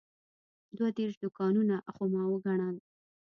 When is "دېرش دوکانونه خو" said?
0.97-2.03